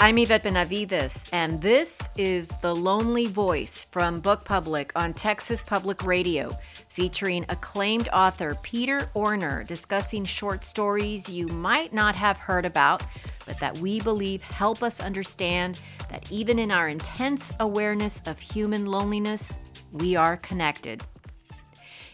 [0.00, 6.02] I'm Yvette Benavides, and this is The Lonely Voice from Book Public on Texas Public
[6.04, 6.56] Radio,
[6.88, 13.04] featuring acclaimed author Peter Orner discussing short stories you might not have heard about,
[13.48, 15.80] but that we believe help us understand
[16.10, 19.58] that even in our intense awareness of human loneliness,
[19.90, 21.02] we are connected.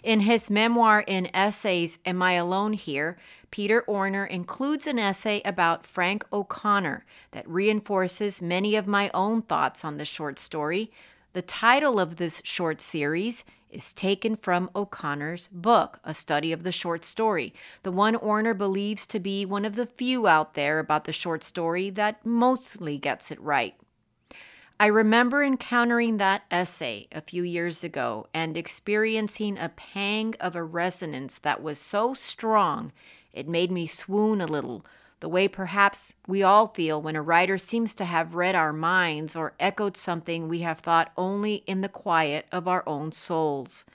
[0.04, 3.18] In his memoir in essays, Am I Alone Here?
[3.50, 9.84] Peter Orner includes an essay about Frank O'Connor that reinforces many of my own thoughts
[9.84, 10.92] on the short story.
[11.32, 16.72] The title of this short series is taken from O'Connor's book, A Study of the
[16.72, 21.04] Short Story, the one Orner believes to be one of the few out there about
[21.04, 23.74] the short story that mostly gets it right.
[24.78, 30.64] I remember encountering that essay a few years ago and experiencing a pang of a
[30.64, 32.92] resonance that was so strong
[33.32, 34.86] it made me swoon a little,
[35.24, 39.34] the way perhaps we all feel when a writer seems to have read our minds
[39.34, 43.86] or echoed something we have thought only in the quiet of our own souls.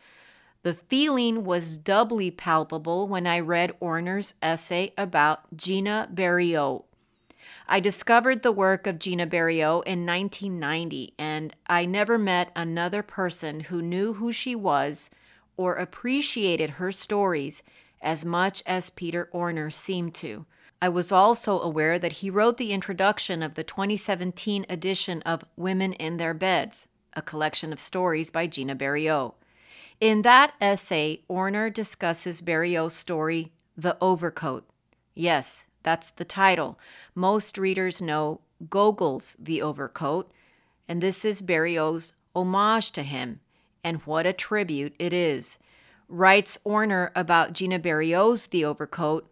[0.63, 6.85] The feeling was doubly palpable when I read Orner's essay about Gina Berriault.
[7.67, 13.59] I discovered the work of Gina Berriault in 1990, and I never met another person
[13.59, 15.11] who knew who she was
[15.57, 17.61] or appreciated her stories
[18.01, 20.47] as much as Peter Orner seemed to.
[20.81, 25.91] I was also aware that he wrote the introduction of the 2017 edition of Women
[25.93, 29.33] in Their Beds, a collection of stories by Gina Berriault.
[29.99, 34.69] In that essay, Orner discusses Berriault's story, The Overcoat.
[35.13, 36.79] Yes, that's the title.
[37.13, 40.31] Most readers know Gogol's The Overcoat,
[40.87, 43.41] and this is Berriault's homage to him,
[43.83, 45.59] and what a tribute it is
[46.09, 49.28] writes Orner about Gina Berriault's The Overcoat,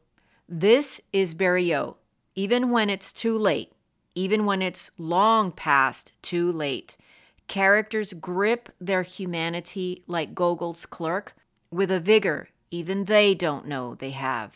[0.49, 1.97] this is Berriault,
[2.35, 3.73] even when it's too late,
[4.15, 6.97] even when it's long past too late.
[7.47, 11.35] Characters grip their humanity like Gogol's clerk
[11.71, 14.53] with a vigor even they don't know they have.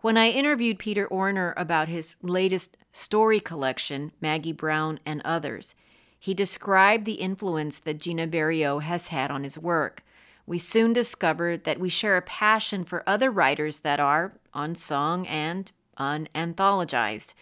[0.00, 5.74] When I interviewed Peter Orner about his latest story collection, Maggie Brown and Others,
[6.18, 10.02] he described the influence that Gina Berriault has had on his work
[10.48, 15.70] we soon discovered that we share a passion for other writers that are unsung and
[15.98, 17.34] unanthologized.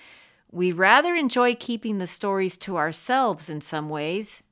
[0.51, 4.43] We rather enjoy keeping the stories to ourselves in some ways.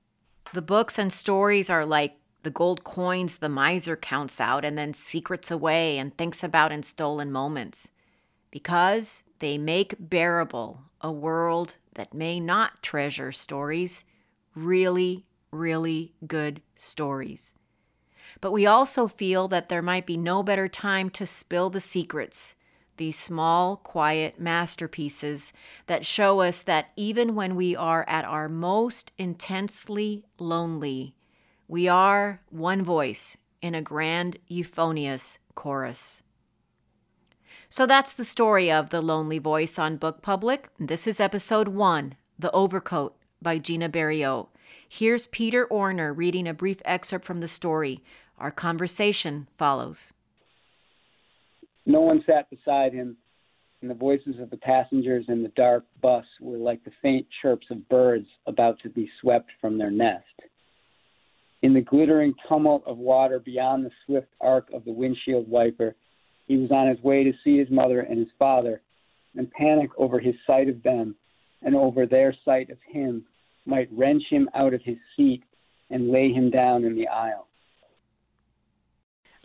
[0.53, 2.15] The books and stories are like
[2.45, 6.85] the gold coins the miser counts out and then secrets away and thinks about in
[6.85, 7.91] stolen moments.
[8.53, 14.05] Because they make bearable a world that may not treasure stories,
[14.55, 17.57] really, really good stories
[18.45, 22.55] but we also feel that there might be no better time to spill the secrets,
[22.99, 25.55] these small, quiet masterpieces
[25.87, 31.15] that show us that even when we are at our most intensely lonely,
[31.69, 36.23] we are one voice in a grand euphonious chorus.
[37.71, 40.69] So that's the story of The Lonely Voice on Book Public.
[40.79, 44.49] This is episode one The Overcoat by Gina Berriault.
[44.87, 48.05] Here's Peter Orner reading a brief excerpt from the story.
[48.45, 50.13] Our conversation follows.
[51.87, 53.17] No one sat beside him,
[53.81, 57.67] and the voices of the passengers in the dark bus were like the faint chirps
[57.71, 60.43] of birds about to be swept from their nest.
[61.63, 65.97] In the glittering tumult of water beyond the swift arc of the windshield wiper,
[66.47, 68.83] he was on his way to see his mother and his father,
[69.35, 71.17] and panic over his sight of them
[71.63, 73.25] and over their sight of him
[73.65, 75.45] might wrench him out of his seat
[75.89, 77.49] and lay him down in the aisle.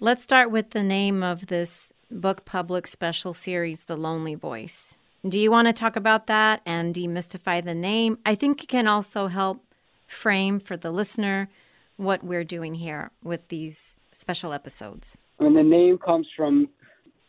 [0.02, 4.98] Let's start with the name of this book public special series, The Lonely Voice.
[5.28, 8.18] Do you want to talk about that and demystify the name?
[8.26, 9.62] I think it can also help
[10.08, 11.50] frame for the listener
[11.98, 15.18] what we're doing here with these special episodes.
[15.38, 16.70] And the name comes from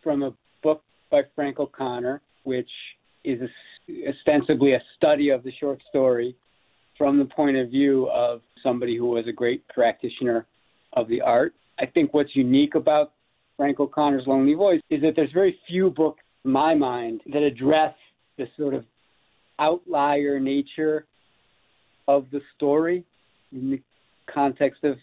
[0.00, 0.32] from a
[0.62, 2.70] book by Frank O'Connor, which
[3.24, 3.40] is
[4.08, 6.36] ostensibly a study of the short story
[6.96, 10.46] from the point of view of somebody who was a great practitioner
[10.92, 11.52] of the art.
[11.80, 13.12] I think what's unique about
[13.56, 17.94] Frank O'Connor's Lonely Voice is that there's very few books, in my mind, that address
[18.36, 18.84] the sort of
[19.58, 21.06] outlier nature
[22.06, 23.04] of the story
[23.52, 23.82] in the
[24.32, 24.96] context of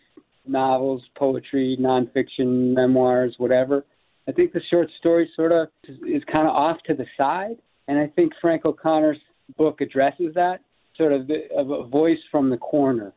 [0.47, 3.85] novels, poetry, nonfiction, memoirs, whatever.
[4.27, 7.57] I think the short story sort of is kind of off to the side,
[7.87, 9.19] and I think Frank O'Connor's
[9.57, 10.59] book addresses that
[10.95, 13.13] sort of, the, of a voice from the corner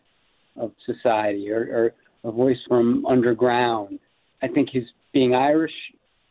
[0.57, 3.99] of society or, or a voice from underground.
[4.43, 5.73] I think his being Irish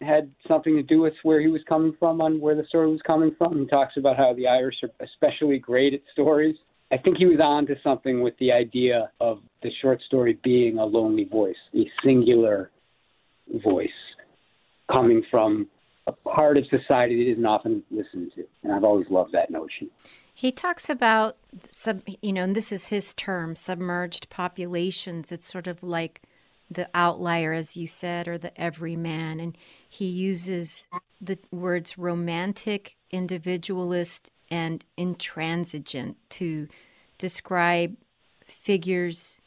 [0.01, 3.01] had something to do with where he was coming from, on where the story was
[3.05, 3.59] coming from.
[3.59, 6.55] He talks about how the Irish are especially great at stories.
[6.91, 10.77] I think he was on to something with the idea of the short story being
[10.79, 12.71] a lonely voice, a singular
[13.63, 13.89] voice
[14.91, 15.67] coming from
[16.07, 18.43] a part of society that isn't often listened to.
[18.63, 19.89] And I've always loved that notion.
[20.39, 21.35] He talks about
[21.67, 25.33] sub, you know, and this is his term, submerged populations.
[25.33, 26.21] It's sort of like
[26.71, 29.41] the outlier, as you said, or the everyman.
[29.41, 29.57] And
[29.89, 30.87] he uses
[31.19, 36.69] the words romantic, individualist, and intransigent to
[37.17, 37.97] describe
[38.45, 39.41] figures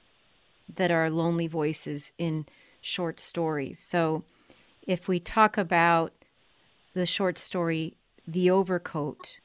[0.74, 2.44] that are lonely voices in
[2.82, 3.78] short stories.
[3.78, 4.24] So
[4.86, 6.12] if we talk about
[6.92, 7.94] the short story
[8.28, 9.38] The Overcoat,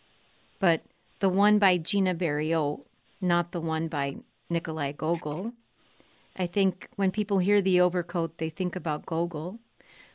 [0.60, 0.82] but
[1.20, 2.86] the one by Gina Berriault,
[3.22, 4.18] not the one by
[4.50, 5.54] Nikolai Gogol.
[6.36, 9.60] I think when people hear The Overcoat, they think about Gogol.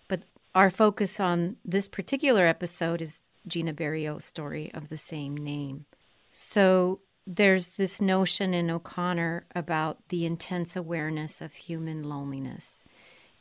[0.09, 0.23] But
[0.55, 5.87] our focus on this particular episode is Gina Berriault's story of the same name.
[6.31, 12.85] So there's this notion in O'Connor about the intense awareness of human loneliness.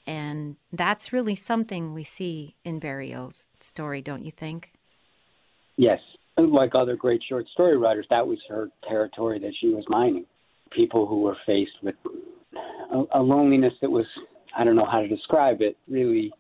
[0.08, 4.74] And that's really something we see in Berriault's story, don't you think?
[5.78, 6.00] Yes.
[6.38, 10.26] Like other great short story writers, that was her territory that she was mining.
[10.72, 11.96] People who were faced with
[12.92, 14.06] a, a loneliness that was,
[14.58, 16.32] I don't know how to describe it, really,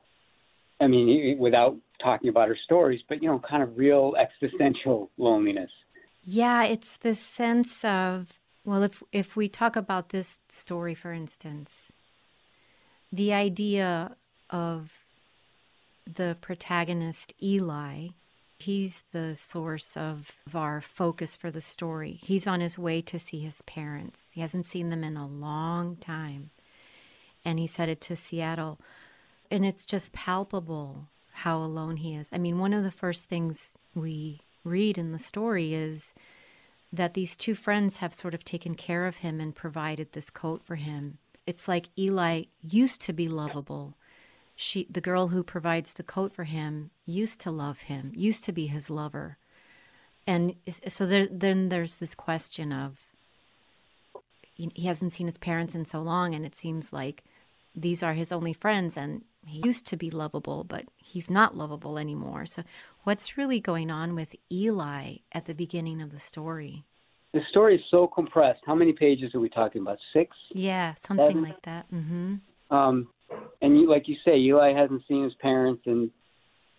[0.79, 5.69] I mean, without talking about her stories, but, you know, kind of real existential loneliness.
[6.23, 11.91] Yeah, it's the sense of, well, if, if we talk about this story, for instance,
[13.11, 14.15] the idea
[14.49, 14.91] of
[16.11, 18.07] the protagonist, Eli,
[18.61, 22.19] he's the source of our focus for the story.
[22.23, 24.31] He's on his way to see his parents.
[24.33, 26.51] He hasn't seen them in a long time.
[27.43, 28.79] And he's headed to Seattle.
[29.49, 32.29] And it's just palpable how alone he is.
[32.31, 36.13] I mean, one of the first things we read in the story is
[36.93, 40.61] that these two friends have sort of taken care of him and provided this coat
[40.63, 43.95] for him it's like Eli used to be lovable.
[44.61, 48.51] She, the girl who provides the coat for him, used to love him, used to
[48.51, 49.37] be his lover.
[50.27, 52.99] And so there, then there's this question of
[54.53, 57.23] he hasn't seen his parents in so long, and it seems like
[57.75, 61.97] these are his only friends, and he used to be lovable, but he's not lovable
[61.97, 62.45] anymore.
[62.45, 62.63] So,
[63.03, 66.83] what's really going on with Eli at the beginning of the story?
[67.33, 68.59] the story is so compressed.
[68.65, 69.99] How many pages are we talking about?
[70.13, 70.35] Six?
[70.51, 71.43] Yeah, something Seven?
[71.43, 71.91] like that.
[71.91, 72.35] Mm-hmm.
[72.75, 73.07] Um,
[73.61, 76.09] and you, like you say, Eli hasn't seen his parents, and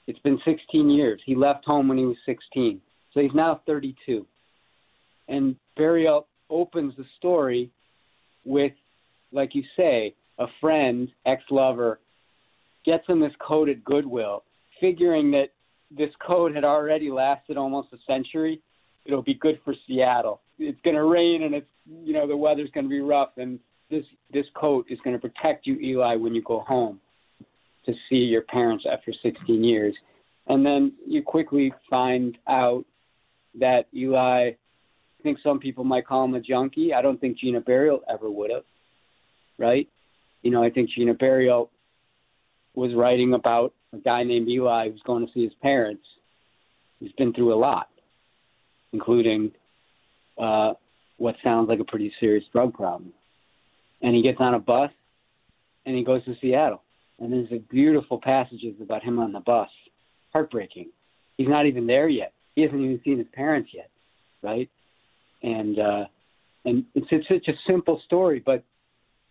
[0.07, 1.21] it's been 16 years.
[1.25, 2.81] He left home when he was 16,
[3.13, 4.27] so he's now 32.
[5.29, 7.71] And Berriault opens the story
[8.45, 8.73] with,
[9.33, 12.01] like you say, a friend, ex-lover,
[12.85, 14.43] gets him this coat at Goodwill,
[14.81, 15.51] figuring that
[15.97, 18.61] this coat had already lasted almost a century
[19.05, 20.41] it'll be good for Seattle.
[20.59, 21.69] It's going to rain and it's
[22.05, 23.59] you know the weather's going to be rough and
[23.93, 27.01] this this coat is going to protect you, Eli, when you go home
[27.87, 29.95] to see your parents after 16 years.
[30.49, 32.85] And then you quickly find out
[33.61, 36.93] that Eli, I think some people might call him a junkie.
[36.95, 38.65] I don't think Gina Berriault ever would have,
[39.59, 39.89] right?
[40.43, 41.69] You know, I think Gina Berriault
[42.75, 46.05] was writing about a guy named Eli who's going to see his parents.
[46.99, 47.89] He's been through a lot
[48.93, 49.53] including
[50.39, 50.75] uh,
[51.17, 53.13] what sounds like a pretty serious drug problem.
[54.03, 54.91] And he gets on a bus
[55.87, 56.83] and he goes to Seattle.
[57.19, 59.69] And there's a beautiful passages about him on the bus.
[60.33, 60.91] Heartbreaking.
[61.37, 62.33] He's not even there yet.
[62.55, 63.91] He hasn't even seen his parents yet,
[64.43, 64.69] right?
[65.43, 66.05] And uh,
[66.65, 68.65] and it's, it's such a simple story, but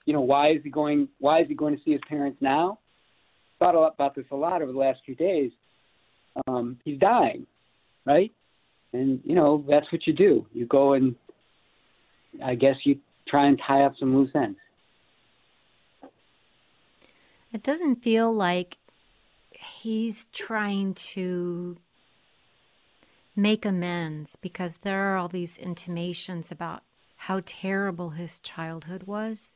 [0.06, 1.08] you know why is he going?
[1.20, 2.80] Why is he going to see his parents now?
[3.60, 5.51] Thought a lot about this a lot over the last few days.
[6.48, 7.46] Um, he's dying,
[8.06, 8.32] right?
[8.94, 10.46] and you know that's what you do.
[10.54, 11.16] You go and
[12.44, 13.00] I guess you
[13.32, 14.60] try and tie up some loose ends.
[17.54, 18.78] It doesn't feel like
[19.52, 21.78] he's trying to
[23.36, 26.84] make amends because there are all these intimations about
[27.16, 29.56] how terrible his childhood was.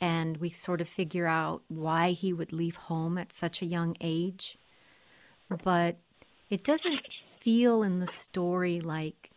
[0.00, 3.96] And we sort of figure out why he would leave home at such a young
[4.00, 4.56] age.
[5.64, 5.96] But
[6.48, 7.00] it doesn't
[7.38, 9.30] feel in the story like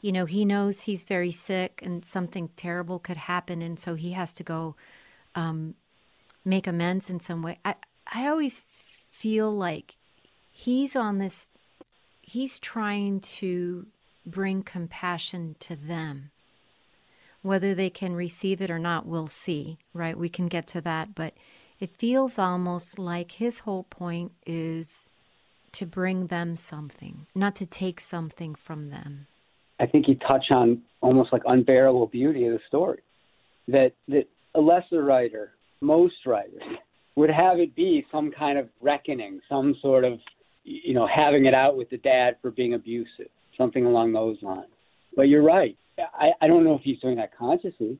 [0.00, 4.12] you know he knows he's very sick and something terrible could happen and so he
[4.12, 4.74] has to go
[5.34, 5.74] um,
[6.44, 7.74] make amends in some way i
[8.12, 8.64] i always
[9.10, 9.96] feel like
[10.52, 11.50] he's on this
[12.22, 13.86] he's trying to
[14.26, 16.30] bring compassion to them
[17.42, 20.16] Whether they can receive it or not, we'll see, right?
[20.18, 21.14] We can get to that.
[21.14, 21.34] But
[21.80, 25.06] it feels almost like his whole point is
[25.72, 29.26] to bring them something, not to take something from them.
[29.80, 33.00] I think you touch on almost like unbearable beauty of the story.
[33.68, 36.62] That that a lesser writer, most writers,
[37.16, 40.18] would have it be some kind of reckoning, some sort of
[40.64, 44.70] you know, having it out with the dad for being abusive, something along those lines.
[45.16, 45.76] But you're right.
[45.98, 47.98] I, I don't know if he's doing that consciously.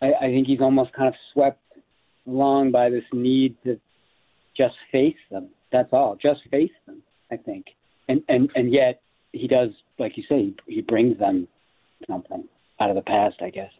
[0.00, 1.60] I, I think he's almost kind of swept
[2.26, 3.78] along by this need to
[4.56, 5.50] just face them.
[5.70, 6.16] That's all.
[6.20, 7.02] Just face them.
[7.30, 7.66] I think.
[8.08, 9.00] And and and yet
[9.32, 11.48] he does, like you say, he, brings them
[12.06, 12.44] something
[12.80, 13.36] out of the past.
[13.40, 13.72] I guess.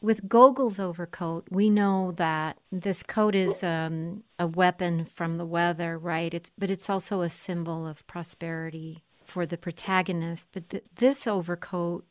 [0.00, 5.98] With Gogol's overcoat, we know that this coat is um, a weapon from the weather,
[5.98, 6.32] right?
[6.32, 10.50] It's but it's also a symbol of prosperity for the protagonist.
[10.52, 12.04] But th- this overcoat,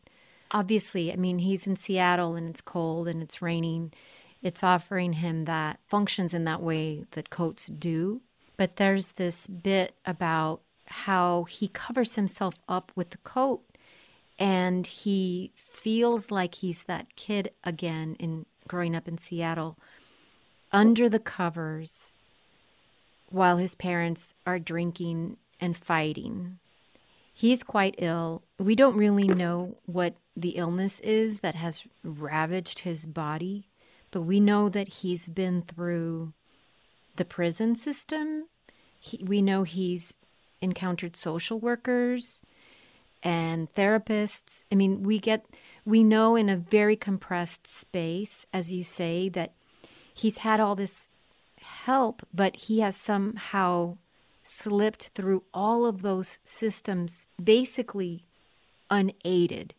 [0.52, 3.94] obviously, I mean, he's in Seattle and it's cold and it's raining.
[4.42, 8.22] It's offering him that functions in that way that coats do.
[8.58, 13.64] But there's this bit about how he covers himself up with the coat
[14.38, 19.78] and he feels like he's that kid again in growing up in Seattle
[20.72, 22.12] under the covers
[23.30, 26.60] while his parents are drinking and fighting.
[27.34, 28.44] He's quite ill.
[28.60, 33.68] We don't really know what the illness is that has ravaged his body,
[34.12, 36.34] but we know that he's been through
[37.16, 38.46] the prison system.
[39.00, 40.14] He, we know he's
[40.66, 42.42] encountered social workers
[43.24, 44.64] and therapists.
[44.72, 45.46] I mean, we get,
[45.86, 49.54] we know in a very compressed space, as you say, that
[50.14, 51.12] he's had all this
[51.86, 53.98] help, but he has somehow
[54.44, 58.24] slipped through all of those systems basically
[58.90, 59.74] unaided.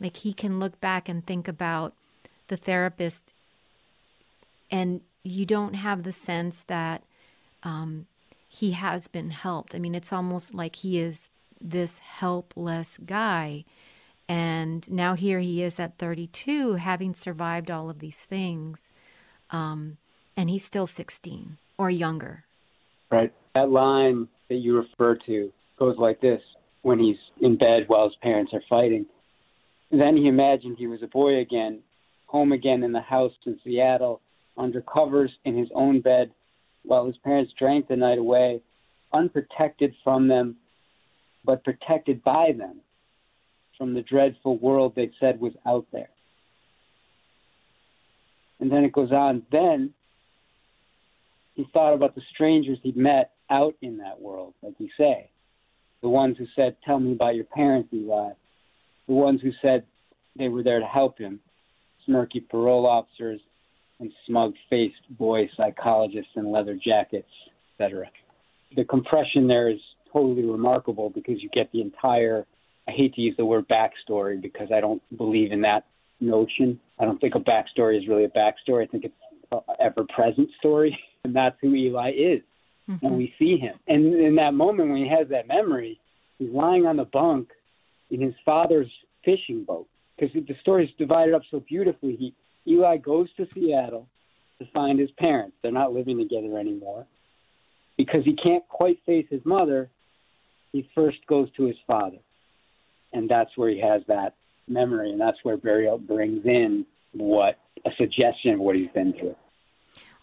[0.00, 1.94] Like he can look back and think about
[2.48, 3.32] the therapist,
[4.70, 7.02] and you don't have the sense that
[7.62, 8.06] um,
[8.54, 9.74] he has been helped.
[9.74, 11.28] I mean, it's almost like he is
[11.60, 13.64] this helpless guy.
[14.28, 18.92] And now here he is at 32, having survived all of these things.
[19.50, 19.96] Um,
[20.36, 22.44] and he's still 16 or younger.
[23.10, 23.32] Right.
[23.56, 26.40] That line that you refer to goes like this
[26.82, 29.06] when he's in bed while his parents are fighting.
[29.90, 31.80] Then he imagined he was a boy again,
[32.26, 34.20] home again in the house in Seattle,
[34.56, 36.30] under covers in his own bed,
[36.84, 38.60] while his parents drank the night away,
[39.12, 40.56] unprotected from them,
[41.44, 42.80] but protected by them
[43.76, 46.10] from the dreadful world they said was out there.
[48.60, 49.42] And then it goes on.
[49.50, 49.92] Then
[51.54, 55.30] he thought about the strangers he'd met out in that world, like you say.
[56.02, 58.32] The ones who said, Tell me about your parents, Eli.
[59.06, 59.84] The ones who said
[60.36, 61.40] they were there to help him.
[62.06, 63.40] Smirky parole officers
[64.00, 67.28] and smug faced boy psychologists in leather jackets,
[67.72, 68.06] etc.
[68.76, 69.78] The compression there is
[70.12, 72.46] totally remarkable because you get the entire.
[72.88, 75.86] I hate to use the word backstory because I don't believe in that
[76.20, 76.80] notion.
[76.98, 78.84] I don't think a backstory is really a backstory.
[78.84, 79.14] I think it's
[79.52, 82.40] an ever present story, and that's who Eli is.
[82.88, 83.06] Mm-hmm.
[83.06, 83.78] And we see him.
[83.88, 85.98] And in that moment when he has that memory,
[86.38, 87.48] he's lying on the bunk
[88.10, 88.90] in his father's
[89.24, 92.16] fishing boat because the story is divided up so beautifully.
[92.16, 92.34] He
[92.66, 94.06] Eli goes to Seattle
[94.58, 95.56] to find his parents.
[95.62, 97.06] They're not living together anymore
[97.96, 99.90] because he can't quite face his mother
[100.74, 102.18] he first goes to his father.
[103.12, 104.34] And that's where he has that
[104.66, 109.36] memory, and that's where Berriault brings in what a suggestion of what he's been through.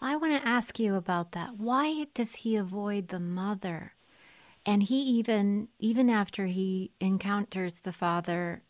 [0.02, 1.56] I want to ask you about that.
[1.56, 3.94] Why does he avoid the mother?
[4.66, 8.62] And he even, even after he encounters the father,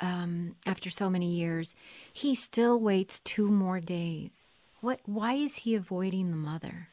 [0.00, 1.74] um, after so many years,
[2.12, 4.48] he still waits two more days.
[4.80, 5.00] What?
[5.06, 6.88] Why is he avoiding the mother?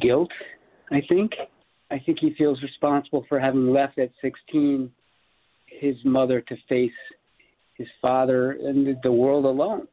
[0.00, 0.30] Guilt
[0.90, 1.32] I think.
[1.90, 4.90] I think he feels responsible for having left at 16
[5.66, 6.92] his mother to face
[7.74, 9.86] his father and the world alone.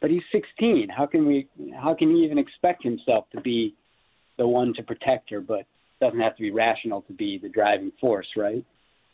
[0.00, 0.88] But he's 16.
[0.94, 1.48] How can we?
[1.74, 3.74] How can he even expect himself to be
[4.36, 5.40] the one to protect her?
[5.40, 5.64] But
[6.00, 8.64] doesn't have to be rational to be the driving force, right?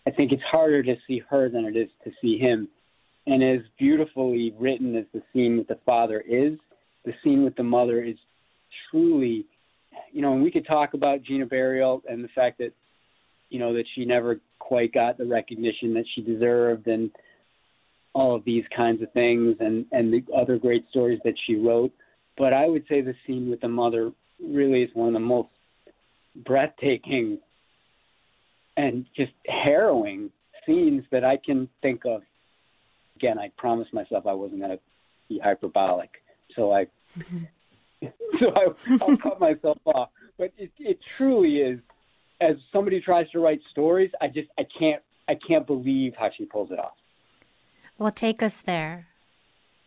[0.07, 2.69] I think it's harder to see her than it is to see him.
[3.27, 6.59] And as beautifully written as the scene with the father is,
[7.05, 8.17] the scene with the mother is
[8.91, 9.47] truly
[10.13, 12.73] you know, and we could talk about Gina Berriault and the fact that,
[13.49, 17.11] you know, that she never quite got the recognition that she deserved and
[18.15, 21.93] all of these kinds of things and, and the other great stories that she wrote.
[22.37, 25.49] But I would say the scene with the mother really is one of the most
[26.45, 27.39] breathtaking
[28.77, 30.31] and just harrowing
[30.67, 32.23] scenes that I can think of.
[33.17, 34.81] Again, I promised myself I wasn't going to
[35.29, 36.11] be hyperbolic,
[36.57, 36.87] so I
[38.41, 38.69] so I,
[39.01, 40.11] I'll cut myself off.
[40.39, 41.81] But it, it truly is.
[42.41, 46.45] As somebody tries to write stories, I just I can't I can't believe how she
[46.45, 46.95] pulls it off.
[47.99, 49.07] Well, take us there.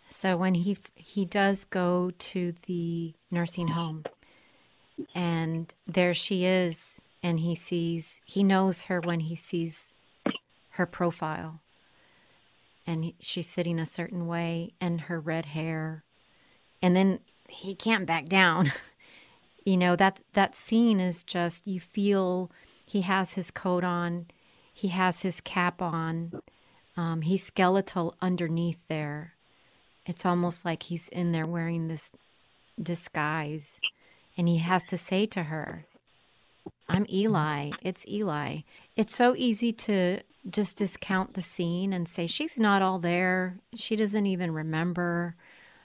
[0.08, 4.06] So when he he does go to the nursing home,
[5.14, 9.86] and there she is, and he sees he knows her when he sees
[10.72, 11.60] her profile,
[12.86, 16.04] and she's sitting a certain way, and her red hair,
[16.84, 18.72] and then he can't back down.
[19.66, 22.52] you know that that scene is just you feel
[22.86, 24.28] he has his coat on,
[24.72, 26.32] he has his cap on,
[26.96, 29.34] um, he's skeletal underneath there.
[30.06, 32.12] It's almost like he's in there wearing this
[32.80, 33.80] disguise.
[34.38, 35.86] And he has to say to her,
[36.88, 37.72] I'm Eli.
[37.82, 38.60] It's Eli.
[38.96, 40.20] It's so easy to
[40.50, 43.58] just discount the scene and say, she's not all there.
[43.76, 45.36] She doesn't even remember.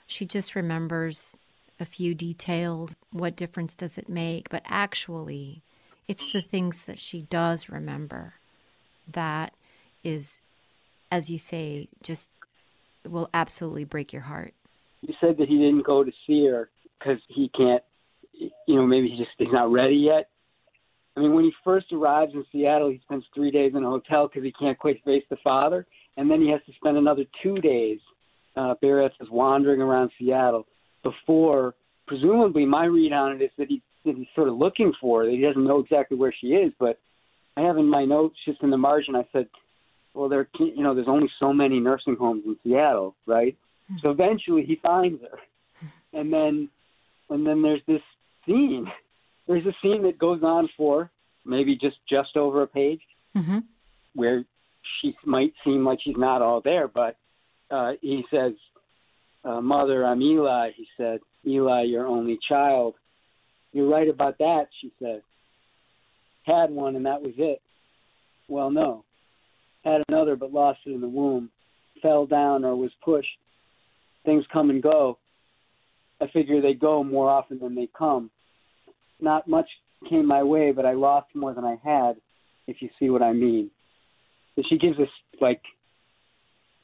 [0.07, 1.37] She just remembers
[1.79, 2.95] a few details.
[3.11, 4.49] What difference does it make?
[4.49, 5.61] But actually,
[6.07, 8.35] it's the things that she does remember
[9.11, 9.53] that
[10.03, 10.41] is,
[11.11, 12.29] as you say, just
[13.07, 14.53] will absolutely break your heart.
[15.01, 16.69] You said that he didn't go to see her
[16.99, 17.83] because he can't,
[18.33, 20.29] you know, maybe he just he's not ready yet.
[21.15, 24.27] I mean, when he first arrives in Seattle, he spends three days in a hotel
[24.27, 25.85] because he can't quite face the father,
[26.17, 27.99] and then he has to spend another two days.
[28.55, 30.67] Uh, Barrett is wandering around Seattle
[31.03, 31.73] before,
[32.07, 35.25] presumably, my read on it is that he that he's sort of looking for her.
[35.27, 36.99] That he doesn't know exactly where she is, but
[37.55, 39.15] I have in my notes just in the margin.
[39.15, 39.47] I said
[40.13, 43.55] well, there, you know, there's only so many nursing homes in Seattle, right?
[43.87, 43.95] Hmm.
[44.01, 45.39] So eventually he finds her,
[46.13, 46.69] and then,
[47.29, 48.01] and then there's this
[48.45, 48.87] scene.
[49.47, 51.09] There's a scene that goes on for
[51.45, 53.01] maybe just just over a page,
[53.35, 53.59] mm-hmm.
[54.13, 54.43] where
[55.01, 57.17] she might seem like she's not all there, but
[57.69, 58.53] uh, he says,
[59.43, 62.95] uh, "Mother, I'm Eli." He said, "Eli, your only child."
[63.73, 65.21] You're right about that, she said.
[66.45, 67.61] Had one, and that was it.
[68.49, 69.05] Well, no
[69.83, 71.49] had another but lost it in the womb,
[72.01, 73.37] fell down or was pushed.
[74.25, 75.17] Things come and go.
[76.19, 78.29] I figure they go more often than they come.
[79.21, 79.67] Not much
[80.09, 82.15] came my way, but I lost more than I had,
[82.67, 83.69] if you see what I mean.
[84.55, 85.07] So she gives us
[85.39, 85.61] like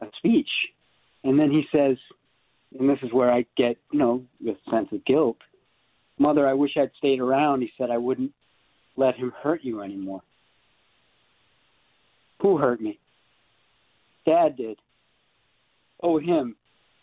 [0.01, 0.49] a speech,
[1.23, 1.97] and then he says,
[2.77, 5.37] and this is where I get, you know, the sense of guilt.
[6.19, 7.61] Mother, I wish I'd stayed around.
[7.61, 8.31] He said I wouldn't
[8.95, 10.21] let him hurt you anymore.
[12.41, 12.99] Who hurt me?
[14.25, 14.77] Dad did.
[16.01, 16.55] Oh, him.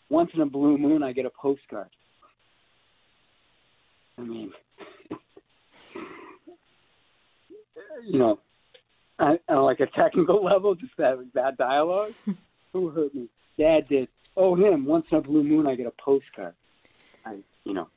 [0.09, 1.89] Once in a blue moon, I get a postcard.
[4.17, 4.51] I mean,
[8.03, 8.39] you know,
[9.19, 12.13] on, like a technical level, just that that dialogue.
[12.73, 13.29] Who hurt me?
[13.57, 14.09] Dad did.
[14.35, 14.85] Oh, him.
[14.85, 16.53] Once in a blue moon, I get a postcard.
[17.25, 17.87] I, you know,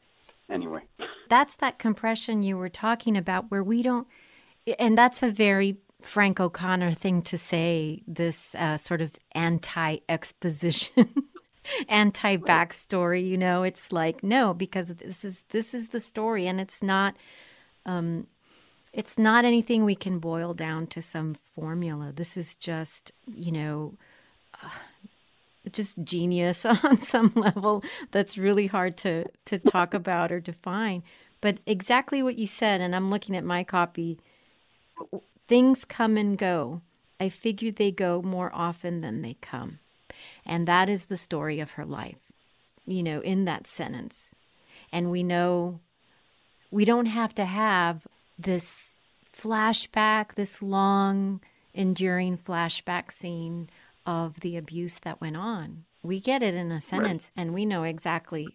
[0.51, 0.83] anyway.
[1.29, 4.07] That's that compression you were talking about, where we don't,
[4.79, 11.25] and that's a very Frank O'Connor thing to say, this uh, sort of anti exposition.
[11.91, 16.63] anti backstory you know it's like no because this is this is the story and
[16.63, 17.15] it's not
[17.85, 18.27] um
[18.99, 23.95] it's not anything we can boil down to some formula this is just you know
[24.63, 24.69] uh,
[25.73, 31.03] just genius on some level that's really hard to to talk about or define
[31.41, 34.19] but exactly what you said and i'm looking at my copy
[35.49, 36.83] Things come and go.
[37.19, 39.79] I figure they go more often than they come.
[40.45, 42.19] And that is the story of her life,
[42.87, 44.35] you know, in that sentence.
[44.93, 45.81] And we know
[46.71, 48.07] we don't have to have
[48.39, 48.97] this
[49.35, 51.41] flashback, this long,
[51.75, 53.69] enduring flashback scene
[54.07, 55.85] of the abuse that went on.
[56.03, 57.43] We get it in a sentence right.
[57.43, 58.49] and we know exactly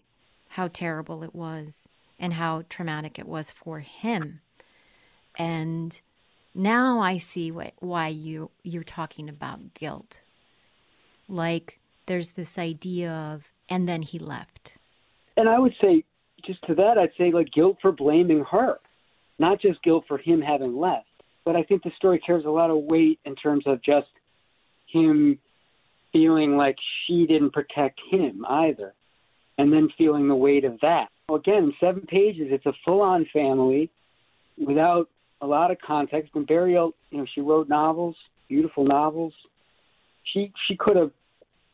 [0.50, 4.42] how terrible it was and how traumatic it was for him.
[5.38, 6.00] And
[6.56, 10.22] now I see what, why you you're talking about guilt.
[11.28, 14.78] Like there's this idea of and then he left.
[15.36, 16.04] And I would say
[16.46, 18.80] just to that I'd say like guilt for blaming her.
[19.40, 21.08] Not just guilt for him having left.
[21.46, 24.08] But I think the story carries a lot of weight in terms of just
[24.88, 25.40] him
[26.12, 28.94] feeling like she didn't protect him either.
[29.58, 31.08] And then feeling the weight of that.
[31.34, 33.90] Again, seven pages, it's a full on family
[34.58, 35.10] without
[35.42, 36.32] a lot of context.
[36.36, 38.16] And Berriault, you know, she wrote novels,
[38.48, 39.34] beautiful novels.
[40.34, 41.12] She she could have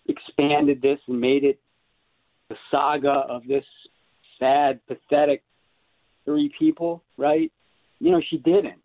[0.07, 1.59] expanded this and made it
[2.49, 3.65] the saga of this
[4.39, 5.43] sad, pathetic
[6.25, 7.51] three people, right?
[7.99, 8.84] You know, she didn't.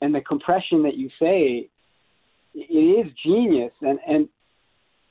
[0.00, 1.68] And the compression that you say
[2.54, 4.28] it is genius, and and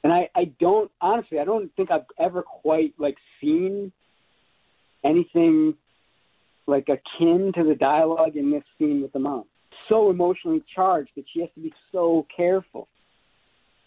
[0.03, 3.91] and I I don't honestly I don't think I've ever quite like seen
[5.03, 5.75] anything
[6.67, 9.45] like akin to the dialogue in this scene with the mom.
[9.89, 12.87] So emotionally charged that she has to be so careful,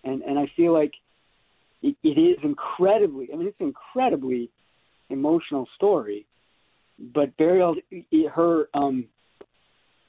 [0.04, 0.92] and and I feel like
[1.82, 3.28] it, it is incredibly.
[3.32, 4.50] I mean, it's an incredibly
[5.10, 6.26] emotional story,
[6.98, 7.76] but Berriault,
[8.34, 9.06] her um,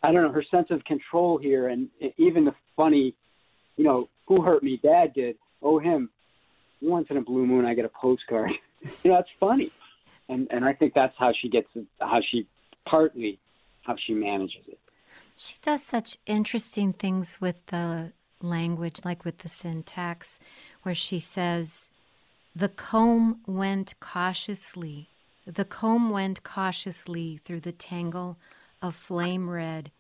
[0.01, 3.13] I don't know, her sense of control here, and even the funny,
[3.75, 4.79] you know, who hurt me?
[4.81, 5.37] Dad did.
[5.61, 6.09] Oh, him.
[6.81, 8.51] Once in a blue moon, I get a postcard.
[8.81, 9.71] you know, that's funny,
[10.29, 11.67] and and I think that's how she gets
[11.99, 12.47] how she
[12.85, 13.39] partly
[13.83, 14.79] how she manages it.
[15.35, 20.39] She does such interesting things with the language, like with the syntax,
[20.83, 21.89] where she says,
[22.55, 25.09] "The comb went cautiously."
[25.45, 28.37] The comb went cautiously through the tangle
[28.81, 29.91] of flame red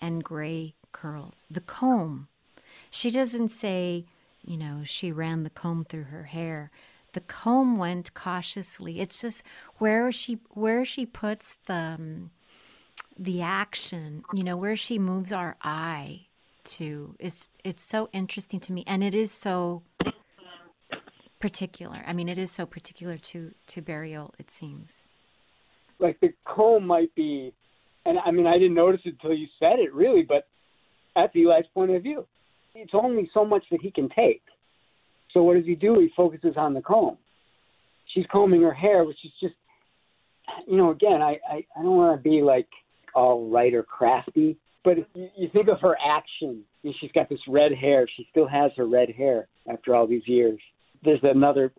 [0.00, 1.46] and gray curls.
[1.50, 2.28] The comb.
[2.90, 4.04] She doesn't say,
[4.44, 6.70] you know, she ran the comb through her hair.
[7.12, 9.00] The comb went cautiously.
[9.00, 9.44] It's just
[9.78, 12.30] where she where she puts the um,
[13.18, 16.26] the action, you know, where she moves our eye
[16.64, 19.82] to is it's so interesting to me and it is so
[21.38, 22.02] particular.
[22.06, 25.02] I mean, it is so particular to to Berriault it seems.
[25.98, 27.52] Like the comb might be
[28.08, 30.22] and I mean, I didn't notice it until you said it, really.
[30.22, 30.46] But
[31.14, 32.26] that's Eli's point of view.
[32.74, 34.42] It's only so much that he can take.
[35.32, 35.98] So what does he do?
[35.98, 37.18] He focuses on the comb.
[38.14, 39.54] She's combing her hair, which is just,
[40.66, 42.68] you know, again, I I, I don't want to be like
[43.14, 46.62] all right or crafty, but if you, you think of her action,
[47.00, 48.06] she's got this red hair.
[48.16, 50.60] She still has her red hair after all these years.
[51.02, 51.72] There's another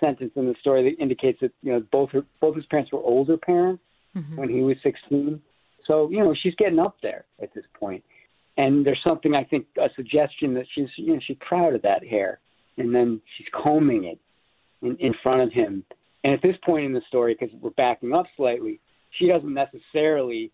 [0.00, 3.00] sentence in the story that indicates that you know both her both his parents were
[3.00, 3.82] older parents
[4.16, 4.36] mm-hmm.
[4.36, 5.40] when he was 16
[5.86, 7.64] so, you know, she's getting up there at this.
[8.56, 12.06] And there's something I think a suggestion that she's you know, she's proud of that
[12.06, 12.40] hair.
[12.76, 14.18] And then she's combing it
[14.82, 15.84] in, in front of him.
[16.22, 18.80] And at this point in the story, because we're backing up slightly,
[19.18, 20.50] she doesn't necessarily,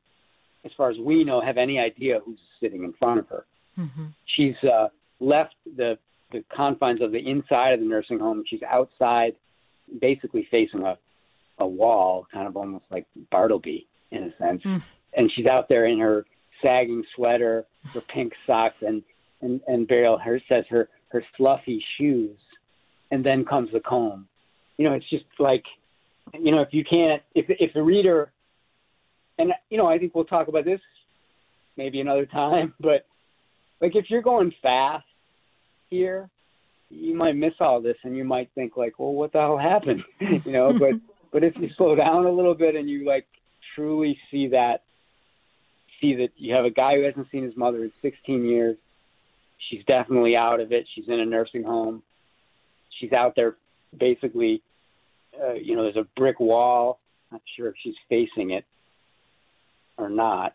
[0.64, 3.46] as far as we know, have any idea who's sitting in front of her.
[3.78, 4.06] Mm-hmm.
[4.36, 4.88] She's uh,
[5.20, 5.98] left the
[6.32, 8.44] the confines of the inside of the nursing home.
[8.46, 9.34] She's outside,
[10.00, 10.98] basically facing a
[11.58, 14.62] a wall, kind of almost like Bartleby in a sense.
[14.62, 14.82] Mm
[15.14, 16.24] and she's out there in her
[16.62, 19.02] sagging sweater, her pink socks, and
[19.40, 22.38] and and Berriault her says her her fluffy shoes,
[23.10, 24.28] and then comes the comb.
[24.76, 25.64] You know, it's just like,
[26.32, 28.32] you know, if you can't, if if the reader,
[29.38, 30.80] and you know, I think we'll talk about this
[31.76, 33.06] maybe another time, but
[33.80, 35.06] like if you're going fast
[35.90, 36.30] here,
[36.88, 40.02] you might miss all this, and you might think like, well, what the hell happened?
[40.20, 40.94] you know, but
[41.32, 43.26] but if you slow down a little bit and you like
[43.74, 44.82] truly see that
[46.00, 48.76] see that you have a guy who hasn't seen his mother in 16 years.
[49.68, 50.86] She's definitely out of it.
[50.94, 52.02] She's in a nursing home.
[52.98, 53.56] She's out there
[53.96, 54.62] basically,
[55.40, 56.98] uh, you know, there's a brick wall.
[57.30, 58.64] Not sure if she's facing it
[59.96, 60.54] or not.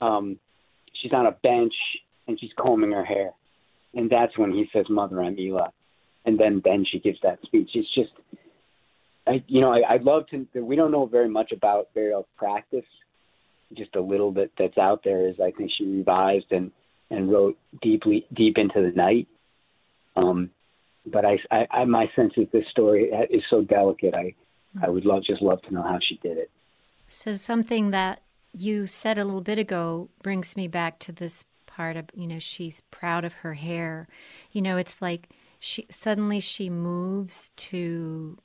[0.00, 0.38] Um,
[0.92, 1.74] she's on a bench
[2.28, 3.32] and she's combing her hair.
[3.94, 5.68] And that's when he says, Mother, I'm Eli.
[6.24, 7.70] And then, then she gives that speech.
[7.74, 8.12] It's just,
[9.26, 12.84] I, you know, I, I'd love to, we don't know very much about Berriault practice
[13.76, 16.70] just a little bit that's out there is I think she revised and
[17.10, 19.26] and wrote deeply deep into the night.
[20.16, 20.50] Um,
[21.06, 24.14] but I, I, I my sense is this story is so delicate.
[24.14, 24.34] I
[24.82, 26.50] I would love just love to know how she did it.
[27.08, 28.22] So something that
[28.52, 31.44] you said a little bit ago brings me back to this
[31.80, 34.06] part of you know she's proud of her hair.
[34.52, 38.36] You know it's like she suddenly she moves to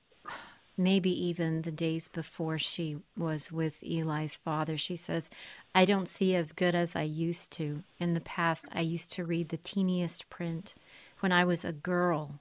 [0.77, 5.29] maybe even the days before she was with Eli's father, she says,
[5.73, 7.83] I don't see as good as I used to.
[7.99, 10.73] In the past, I used to read the teeniest print
[11.19, 12.39] when I was a girl.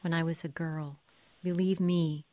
[0.00, 0.96] When I was a girl.
[1.42, 2.24] Believe me,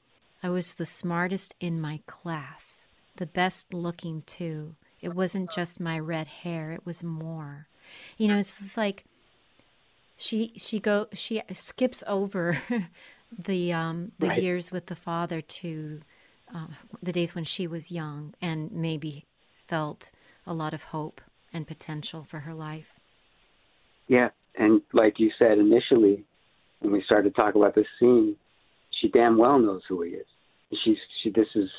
[0.42, 4.76] I was the smartest in my class, the best looking too.
[5.04, 7.68] It wasn't just my red hair, it was more.
[8.18, 9.04] You know, it's just like
[10.16, 12.58] she she go she skips over
[13.38, 14.42] the um, the right.
[14.42, 16.00] years with the father to
[16.56, 16.68] uh,
[17.02, 19.26] the days when she was young and maybe
[19.68, 20.12] felt
[20.48, 21.20] a lot of hope
[21.52, 22.94] and potential for her life.
[24.08, 26.24] Yeah, and like you said initially,
[26.80, 28.38] when we started to talk about this scene,
[29.02, 30.28] she damn well knows who he is.
[30.84, 31.30] She's she.
[31.30, 31.70] This is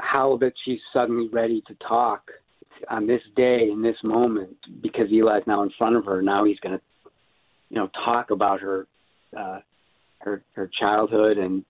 [0.00, 2.30] how that she's suddenly ready to talk
[2.88, 6.22] on this day in this moment because Eli's now in front of her.
[6.22, 6.84] Now he's going to,
[7.70, 8.86] you know, talk about her
[9.36, 9.60] uh,
[10.20, 11.64] her her childhood and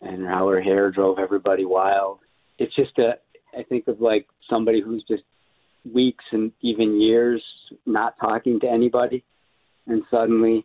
[0.00, 2.18] and how her hair drove everybody wild.
[2.58, 3.18] It's just a
[3.56, 5.22] I think of like somebody who's just
[5.92, 7.42] weeks and even years
[7.86, 9.22] not talking to anybody
[9.86, 10.64] and suddenly,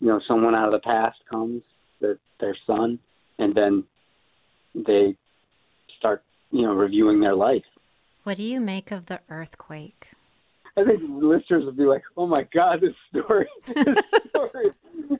[0.00, 1.62] you know, someone out of the past comes,
[2.00, 2.98] their their son,
[3.38, 3.84] and then
[4.74, 5.16] they
[5.98, 7.64] start, you know, reviewing their life.
[8.22, 10.08] What do you make of the earthquake?
[10.76, 14.70] I think listeners would be like, "Oh my God, this story, this story."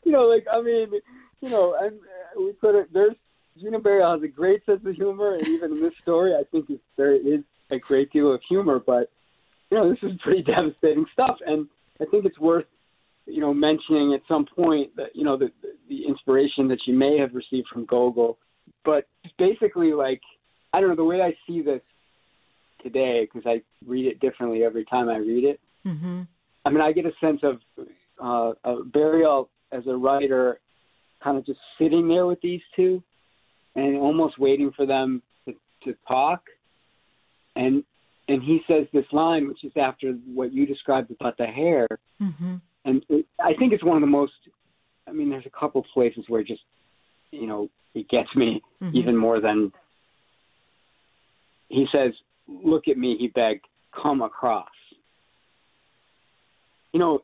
[0.05, 0.93] you know, like I mean,
[1.41, 2.93] you know, and uh, we put it.
[2.93, 3.17] There's
[3.59, 6.71] Gina Berriault has a great sense of humor, and even in this story, I think
[6.97, 8.79] there is a great deal of humor.
[8.79, 9.11] But
[9.71, 11.67] you know, this is pretty devastating stuff, and
[12.01, 12.67] I think it's worth
[13.27, 15.51] you know mentioning at some point that you know the
[15.89, 18.39] the inspiration that she may have received from Gogol,
[18.85, 19.09] but
[19.39, 20.21] basically like
[20.73, 21.83] I don't know the way I see this
[22.83, 25.61] today because I read it differently every time I read it.
[25.87, 26.23] Mm-hmm.
[26.65, 27.61] I mean, I get a sense of
[28.23, 30.61] uh, of Berriault as a writer,
[31.23, 33.03] kind of just sitting there with these two,
[33.75, 36.43] and almost waiting for them to, to talk.
[37.57, 37.85] And
[38.29, 41.89] and he says this line, which is after what you described about the hair,
[42.21, 42.57] mm-hmm.
[42.85, 44.33] and it, I think it's one of the most.
[45.09, 46.61] I mean, there's a couple places where it just,
[47.33, 48.97] you know, it gets me mm-hmm.
[48.97, 49.73] even more than.
[51.69, 52.13] He says,
[52.51, 53.67] "Look at me," he begged.
[53.93, 54.69] "Come across."
[56.93, 57.21] You know,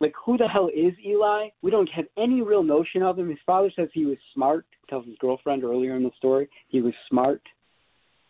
[0.00, 1.48] like who the hell is Eli?
[1.62, 3.28] We don't have any real notion of him.
[3.28, 4.64] His father says he was smart.
[4.88, 7.42] Tells his girlfriend earlier in the story he was smart.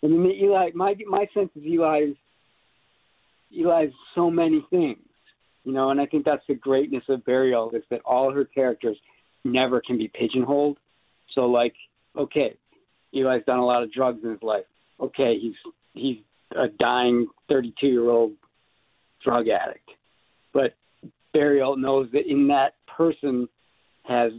[0.03, 2.16] And then Eli, my my sense is Eli is
[3.57, 4.99] Eli is so many things,
[5.64, 5.90] you know.
[5.90, 8.96] And I think that's the greatness of Berriault is that all her characters
[9.44, 10.79] never can be pigeonholed.
[11.35, 11.75] So like,
[12.16, 12.57] okay,
[13.14, 14.64] Eli's done a lot of drugs in his life.
[15.01, 15.55] Okay, he's
[15.94, 16.18] he's
[16.53, 18.33] a dying 32 year old
[19.24, 19.88] drug addict,
[20.53, 20.74] but
[21.35, 23.48] Berriault knows that in that person
[24.05, 24.33] has,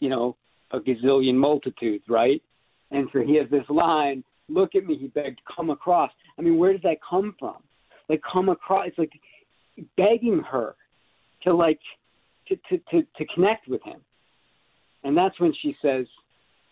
[0.00, 0.36] you know,
[0.72, 2.42] a gazillion multitudes, right?
[2.90, 6.10] And so he has this line, look at me, he begged, come across.
[6.38, 7.56] I mean, where does that come from?
[8.08, 9.12] Like come across it's like
[9.96, 10.74] begging her
[11.42, 11.80] to like
[12.48, 14.00] to, to, to, to connect with him.
[15.02, 16.06] And that's when she says,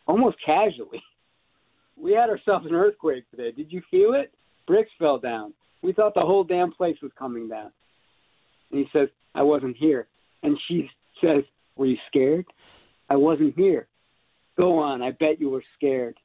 [0.07, 1.03] almost casually,
[2.03, 3.53] We had ourselves an earthquake today.
[3.53, 4.33] Did you feel it?
[4.67, 5.55] Bricks fell down.
[5.83, 7.71] We thought the whole damn place was coming down.
[8.73, 10.09] And he says, I wasn't here.
[10.43, 11.45] And she says,
[11.77, 12.47] Were you scared?
[13.09, 13.87] I wasn't here.
[14.57, 16.17] Go on, I bet you were scared.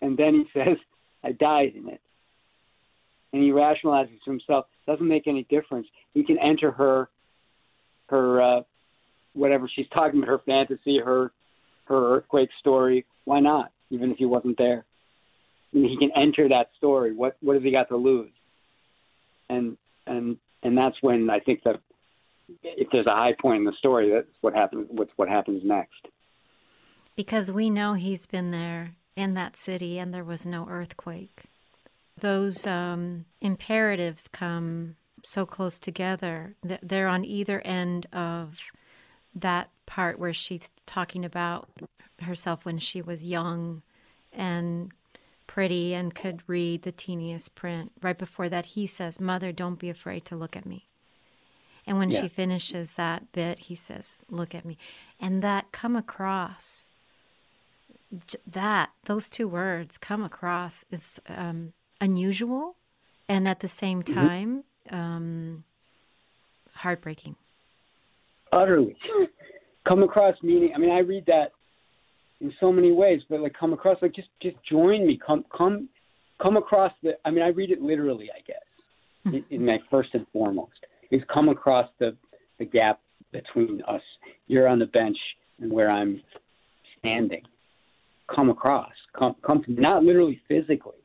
[0.00, 0.78] And then he says,
[1.22, 2.00] I died in it.
[3.32, 5.86] And he rationalizes to himself, doesn't make any difference.
[6.12, 7.08] He can enter her
[8.08, 8.62] her uh
[9.32, 11.30] whatever she's talking about, her fantasy, her
[11.84, 13.06] her earthquake story.
[13.24, 13.70] Why not?
[13.92, 14.84] Even if he wasn't there.
[15.72, 17.12] I mean, he can enter that story.
[17.12, 18.32] What what has he got to lose?
[19.48, 19.76] And
[20.06, 21.80] and and that's when I think that
[22.62, 24.88] if there's a high point in the story, that's what happens.
[24.90, 26.08] What's what happens next?
[27.16, 31.44] Because we know he's been there in that city, and there was no earthquake.
[32.20, 38.58] Those um, imperatives come so close together that they're on either end of
[39.34, 41.68] that part where she's talking about
[42.22, 43.82] herself when she was young
[44.32, 44.92] and
[45.46, 47.92] pretty and could read the teeniest print.
[48.00, 50.86] Right before that, he says, Mother, don't be afraid to look at me.
[51.86, 52.22] And when yeah.
[52.22, 54.78] she finishes that bit, he says, Look at me.
[55.20, 56.86] And that come across,
[58.46, 62.76] that, those two words come across is um, unusual
[63.28, 64.14] and at the same mm-hmm.
[64.14, 64.96] time mm-hmm.
[64.96, 65.64] um,
[66.74, 67.36] heartbreaking.
[68.52, 68.96] Utterly.
[69.86, 71.52] Come across meaning, I mean, I read that
[72.42, 75.18] in so many ways, but like come across, like just, just join me.
[75.24, 75.88] Come, come,
[76.42, 80.10] come across the, I mean, I read it literally, I guess, in, in my first
[80.12, 80.72] and foremost
[81.10, 82.16] is come across the
[82.58, 83.00] the gap
[83.32, 84.02] between us.
[84.46, 85.16] You're on the bench
[85.60, 86.20] and where I'm
[86.98, 87.42] standing.
[88.34, 88.92] Come across.
[89.16, 90.98] Come come not literally physically.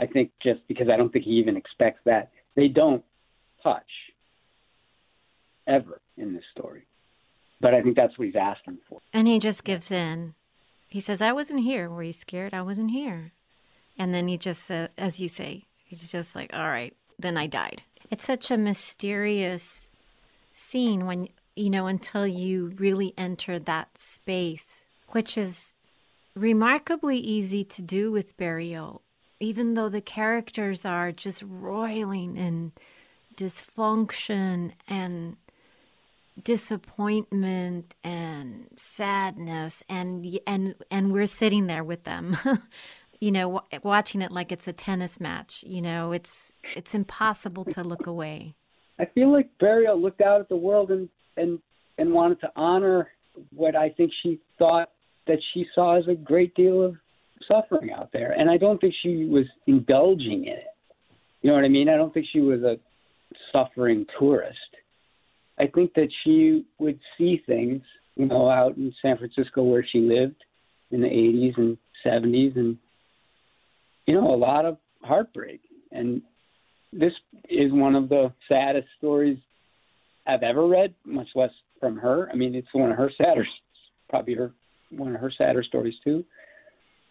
[0.00, 2.30] I think just because I don't think he even expects that.
[2.56, 3.04] They don't
[3.62, 3.82] touch
[5.66, 6.82] ever in this story.
[7.60, 9.00] But I think that's what he's asking for.
[9.12, 10.34] And he just gives in.
[10.90, 11.88] He says, I wasn't here.
[11.88, 12.52] Were you scared?
[12.52, 13.32] I wasn't here.
[13.96, 17.46] And then he just, uh, as you say, he's just like, all right, then I
[17.46, 17.82] died.
[18.10, 19.88] It's such a mysterious
[20.52, 25.76] scene when, you know, until you really enter that space, which is
[26.34, 29.00] remarkably easy to do with Berriault,
[29.38, 32.72] even though the characters are just roiling in
[33.36, 35.36] dysfunction and
[36.42, 42.36] disappointment and sadness and and and we're sitting there with them
[43.20, 45.62] you know, watching it like it's a tennis match.
[45.66, 48.54] You know, it's it's impossible to look away.
[48.98, 51.58] I feel like Berriault looked out at the world and and
[51.98, 53.10] and wanted to honor
[53.54, 54.90] what I think she thought
[55.26, 56.96] that she saw as a great deal of
[57.46, 60.64] suffering out there, and I don't think she was indulging in it.
[61.42, 61.88] You know what I mean?
[61.88, 62.78] I don't think she was a
[63.52, 64.58] suffering tourist.
[65.60, 67.82] I think that she would see things,
[68.16, 70.42] you know, out in San Francisco where she lived
[70.90, 72.78] in the 80s and 70s, and
[74.06, 75.60] you know, a lot of heartbreak.
[75.92, 76.22] And
[76.92, 77.12] this
[77.48, 79.38] is one of the saddest stories
[80.26, 82.28] I've ever read, much less from her.
[82.32, 83.46] I mean, it's one of her sadder,
[84.08, 84.52] probably her
[84.90, 86.24] one of her sadder stories too.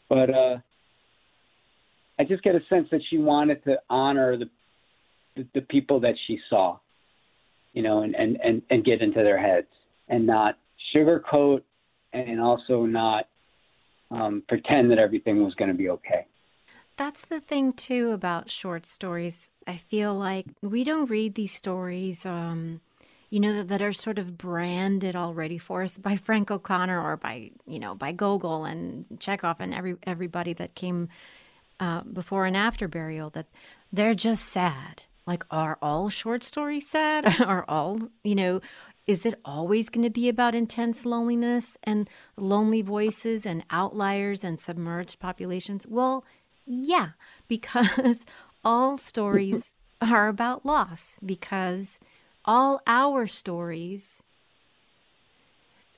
[0.09, 0.57] But uh,
[2.17, 4.49] I just get a sense that she wanted to honor the
[5.35, 6.79] the, the people that she saw,
[7.79, 9.69] you know, and, and, and, and get into their heads
[10.09, 10.57] and not
[10.93, 11.61] sugarcoat
[12.11, 13.29] and also not
[14.11, 16.25] um, pretend that everything was going to be okay.
[16.97, 19.51] That's the thing too about short stories.
[19.65, 22.81] I feel like we don't read these stories, um,
[23.29, 27.15] you know, that, that, are sort of branded already for us by Frank O'Connor or
[27.15, 31.07] by you know by Gogol and Chekhov and every everybody that came
[31.79, 33.31] uh, before and after Berriault.
[33.31, 33.45] That
[33.93, 35.03] they're just sad.
[35.29, 37.39] Like, are all short stories sad?
[37.45, 38.61] are all you know?
[39.05, 44.59] Is it always going to be about intense loneliness and lonely voices and outliers and
[44.59, 45.85] submerged populations?
[45.85, 46.25] Well,
[46.65, 47.09] yeah,
[47.47, 48.25] because
[48.63, 51.99] all stories are about loss, because
[52.43, 54.23] all our stories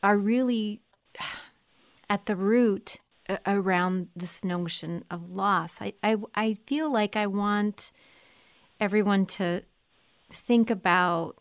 [0.04, 0.82] are really
[2.10, 2.98] at the root
[3.46, 5.82] around this notion of loss.
[5.82, 7.94] I, I, I feel like I want
[8.82, 9.62] everyone to
[10.30, 11.38] think about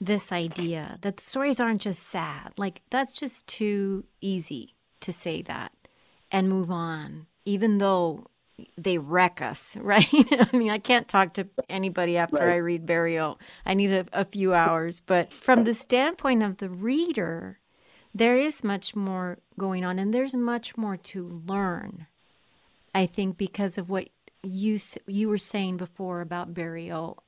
[0.00, 2.52] this idea that the stories aren't just sad.
[2.56, 5.72] Like, that's just too easy to say that
[6.30, 8.26] and move on even though
[8.76, 10.08] they wreck us, right?
[10.12, 12.54] I mean, I can't talk to anybody after right.
[12.54, 13.38] I read Berriault.
[13.66, 15.00] I need a, a few hours.
[15.00, 17.58] But from the standpoint of the reader,
[18.14, 22.06] there is much more going on, and there's much more to learn.
[22.94, 24.08] I think because of what
[24.42, 27.18] you you were saying before about Berriault,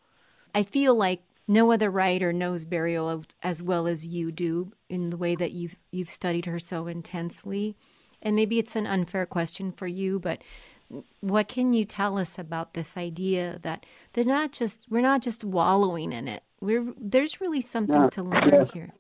[0.54, 5.16] I feel like no other writer knows Berriault as well as you do in the
[5.16, 7.76] way that you've you've studied her so intensely.
[8.22, 10.40] And maybe it's an unfair question for you, but
[11.20, 15.44] what can you tell us about this idea that they're not just we're not just
[15.44, 16.42] wallowing in it.
[16.60, 18.94] We're there's really something no, to learn here.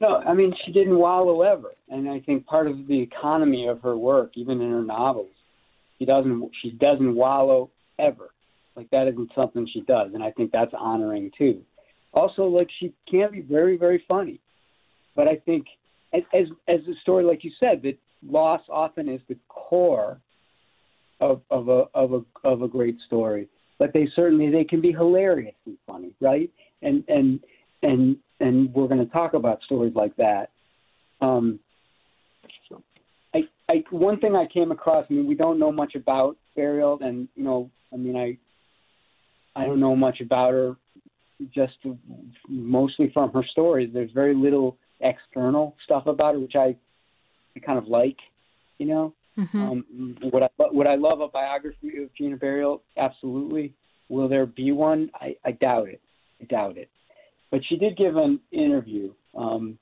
[0.00, 3.80] No, I mean she didn't wallow ever, and I think part of the economy of
[3.82, 5.30] her work, even in her novels,
[6.02, 8.30] she doesn't she doesn't wallow ever.
[8.74, 11.62] Like that isn't something she does, and I think that's honoring too.
[12.12, 14.40] Also, like she can be very very funny,
[15.14, 15.66] but I think
[16.12, 17.96] as as a story like you said that
[18.28, 20.20] loss often is the core
[21.20, 24.92] of of a of a of a great story but they certainly they can be
[24.92, 26.50] hilariously funny right
[26.82, 27.40] and and
[27.82, 30.50] and and we're going to talk about stories like that
[31.20, 31.58] um
[33.72, 35.06] I, one thing I came across.
[35.08, 38.36] I mean, we don't know much about Berriault, and you know, I mean, I
[39.58, 40.76] I don't know much about her,
[41.54, 41.74] just
[42.48, 43.90] mostly from her stories.
[43.92, 46.76] There's very little external stuff about it, which I,
[47.56, 48.16] I kind of like.
[48.78, 49.58] You know, mm-hmm.
[49.58, 53.74] um, what I what I love a biography of Gina Berriault, absolutely.
[54.08, 55.10] Will there be one?
[55.14, 56.00] I, I doubt it.
[56.40, 56.90] I doubt it.
[57.50, 59.78] But she did give an interview, um,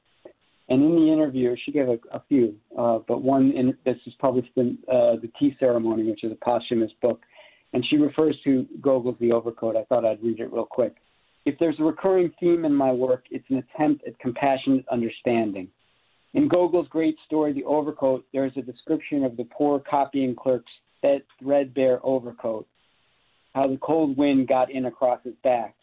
[0.70, 4.14] and in the interview, she gave a, a few, uh, but one in this is
[4.20, 7.20] published in uh, the Tea Ceremony, which is a posthumous book,
[7.72, 9.76] and she refers to Gogol's The Overcoat.
[9.76, 10.94] I thought I'd read it real quick.
[11.44, 15.68] If there's a recurring theme in my work, it's an attempt at compassionate understanding.
[16.34, 20.70] In Gogol's great story, The Overcoat, there is a description of the poor copying clerk's
[21.42, 22.68] threadbare overcoat,
[23.54, 25.74] how the cold wind got in across his back.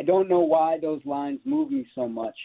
[0.00, 2.36] I don't know why those lines move me so much,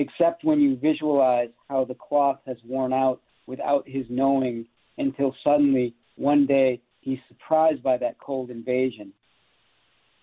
[0.00, 5.94] except when you visualize how the cloth has worn out without his knowing until suddenly,
[6.16, 9.12] one day, he's surprised by that cold invasion.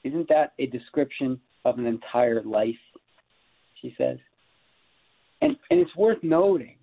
[0.04, 2.74] Isn't that a description of an entire life?
[3.80, 4.18] She says.
[5.42, 6.78] And, and it's worth noting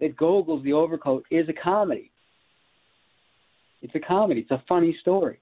[0.00, 2.10] that Gogol's The Overcoat is a comedy.
[3.82, 4.40] It's a comedy.
[4.40, 5.40] It's a funny story.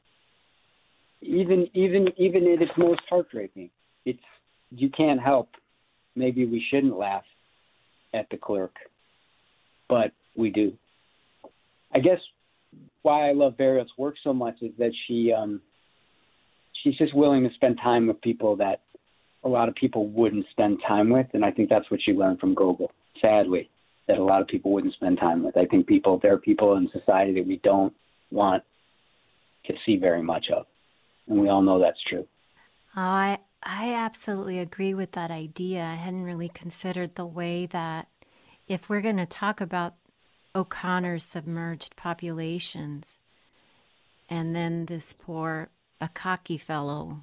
[1.21, 3.71] Even even even at its most heartbreaking,
[4.05, 4.19] it's
[4.73, 5.51] you can't help.
[6.15, 7.25] Maybe we shouldn't laugh
[8.13, 8.75] at the clerk,
[9.89, 10.73] but we do.
[11.95, 12.19] I guess
[13.03, 15.61] why I love Berriault's work so much is that she um,
[16.83, 18.81] she's just willing to spend time with people that
[19.45, 22.41] a lot of people wouldn't spend time with, and I think that's what she learned
[22.41, 22.93] from Gogol.
[23.21, 23.69] Sadly,
[24.09, 25.57] that a lot of people wouldn't spend time with.
[25.57, 27.93] I think people there are people in society that we don't
[28.31, 28.63] want
[29.67, 30.67] to see very much of,
[31.29, 32.27] and we all know that's true.
[32.95, 35.83] I I absolutely agree with that idea.
[35.85, 38.09] I hadn't really considered the way that
[38.69, 39.95] if we're going to talk about
[40.55, 43.21] O'Connor's submerged populations,
[44.29, 45.69] and then this poor
[46.01, 47.23] Akaky fellow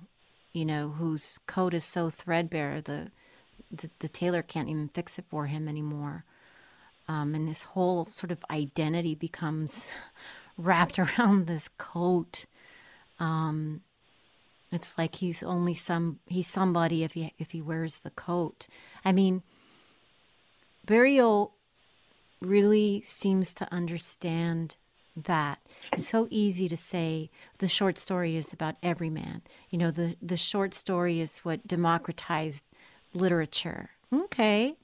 [0.54, 3.12] you know, whose coat is so threadbare the
[3.72, 6.24] the, the tailor can't even fix it for him anymore.
[7.08, 9.90] Um, and this whole sort of identity becomes
[10.58, 12.46] wrapped around this coat.
[13.20, 13.82] Um,
[14.72, 18.68] it's like he's only some he's somebody if he if he wears the coat.
[19.04, 19.42] I mean,
[20.86, 21.52] Berriault
[22.42, 24.76] really seems to understand
[25.16, 25.60] that.
[25.92, 29.42] It's so easy to say the short story is about every man.
[29.70, 32.66] You know, the the short story is what democratized
[33.14, 33.90] literature.
[34.14, 34.76] Okay.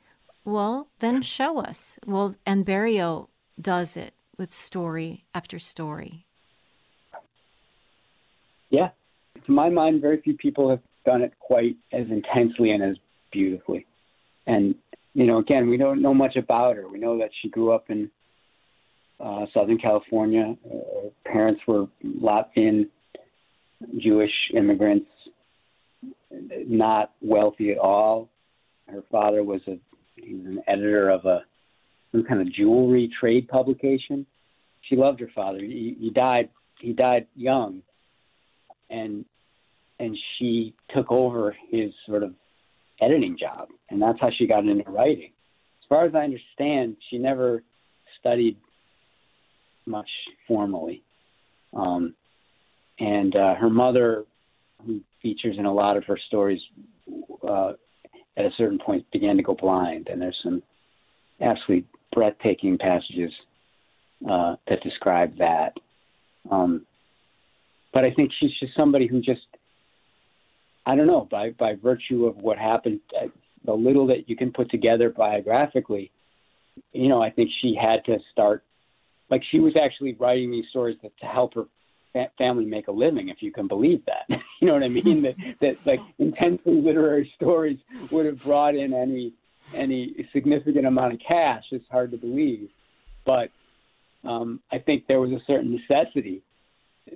[0.43, 1.97] Well, then show us.
[2.05, 3.29] Well, and Berriault
[3.59, 6.25] does it with story after story.
[8.69, 8.89] Yeah,
[9.45, 12.97] to my mind, very few people have done it quite as intensely and as
[13.31, 13.85] beautifully.
[14.47, 14.75] And
[15.13, 16.87] you know, again, we don't know much about her.
[16.87, 18.11] We know that she grew up in
[19.19, 20.55] uh, Southern California.
[20.69, 22.89] Her parents were Latvian
[23.97, 25.07] Jewish immigrants,
[26.67, 28.29] not wealthy at all.
[28.87, 29.77] Her father was a
[30.15, 31.43] he was an editor of a
[32.11, 34.25] some kind of jewelry trade publication.
[34.81, 35.59] She loved her father.
[35.59, 36.49] He, he died.
[36.79, 37.81] He died young,
[38.89, 39.25] and
[39.99, 42.33] and she took over his sort of
[43.01, 45.31] editing job, and that's how she got into writing.
[45.81, 47.63] As far as I understand, she never
[48.19, 48.57] studied
[49.85, 50.09] much
[50.47, 51.03] formally,
[51.73, 52.13] um,
[52.99, 54.25] and uh, her mother,
[54.85, 56.61] who features in a lot of her stories,
[57.47, 57.73] uh,
[58.37, 60.61] at a certain point began to go blind, and there's some
[61.41, 63.31] absolutely breathtaking passages
[64.29, 65.73] uh, that describe that.
[66.49, 66.85] Um,
[67.95, 69.47] but I think she's just somebody who just
[70.85, 73.27] I don't know, by by virtue of what happened, uh,
[73.63, 76.11] the little that you can put together biographically,
[76.91, 78.63] you know, I think she had to start,
[79.31, 81.63] like she was actually writing these stories that, to help her
[82.13, 84.39] fa- family make a living, if you can believe that.
[84.61, 85.23] you know what I mean?
[85.23, 87.79] that that like intensely literary stories
[88.11, 89.33] would have brought in any
[89.73, 91.63] any significant amount of cash.
[91.71, 92.69] It's hard to believe,
[93.25, 93.49] but
[94.25, 96.43] um, I think there was a certain necessity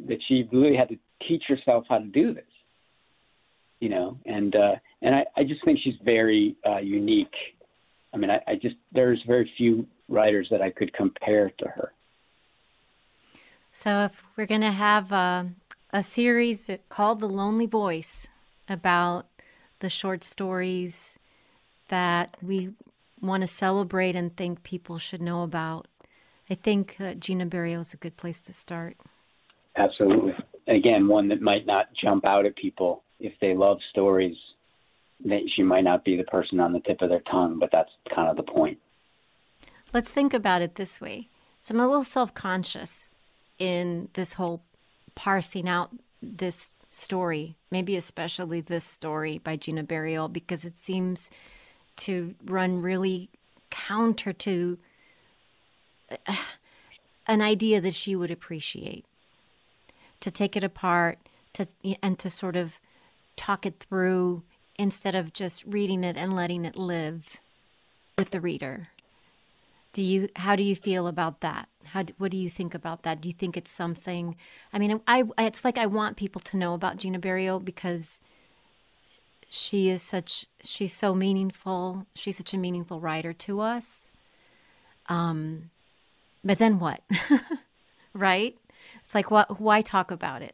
[0.07, 2.43] that she really had to teach herself how to do this
[3.79, 7.33] you know, and uh, and I, I just think she's very uh, unique.
[8.13, 11.93] I mean, I, I just there's very few writers that I could compare to her.
[13.71, 15.51] So if we're going to have a,
[15.93, 18.27] a series called The Lonely Voice
[18.67, 19.27] about
[19.79, 21.19] the short stories
[21.89, 22.71] that we
[23.21, 25.87] want to celebrate and think people should know about,
[26.49, 28.97] I think uh, Gina Berriault is a good place to start.
[29.75, 30.33] Absolutely.
[30.67, 34.35] Again, one that might not jump out at people if they love stories,
[35.25, 37.91] that she might not be the person on the tip of their tongue, but that's
[38.13, 38.77] kind of the point.
[39.93, 41.27] Let's think about it this way.
[41.61, 43.09] So I'm a little self conscious
[43.57, 44.61] in this whole
[45.15, 45.89] parsing out
[46.21, 51.29] this story, maybe especially this story by Gina Berriault, because it seems
[51.97, 53.29] to run really
[53.69, 54.77] counter to
[56.11, 56.35] uh,
[57.27, 59.05] an idea that she would appreciate.
[60.21, 61.19] To take it apart,
[61.53, 61.67] to
[62.03, 62.79] and to sort of
[63.35, 64.43] talk it through
[64.77, 67.37] instead of just reading it and letting it live
[68.17, 68.89] with the reader.
[69.93, 71.67] Do you how do you feel about that?
[71.85, 73.21] How what do you think about that?
[73.21, 74.35] Do you think it's something
[74.71, 78.21] I mean I it's like I want people to know about Gina Berriault because
[79.49, 82.05] she is such she's so meaningful.
[82.13, 84.11] She's such a meaningful writer to us.
[85.07, 85.71] Um
[86.43, 87.01] but then what?
[88.13, 88.55] right?
[89.09, 90.53] It's like what why talk about it?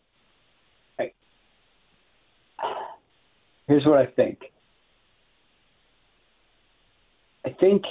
[3.67, 4.39] here's what I think.
[7.45, 7.83] I think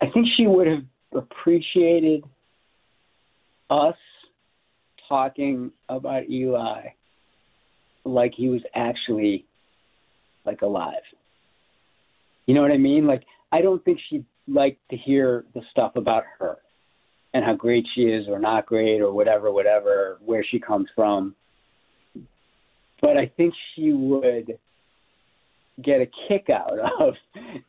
[0.00, 2.22] I think she would have appreciated
[3.68, 3.96] us
[5.08, 6.90] talking about Eli
[8.04, 9.44] like he was actually
[10.46, 11.02] like alive.
[12.46, 13.08] You know what I mean?
[13.08, 16.58] Like I don't think she'd like to hear the stuff about her
[17.32, 21.34] and how great she is or not great or whatever, whatever, where she comes from.
[23.00, 24.58] But I think she would
[25.82, 27.14] get a kick out of,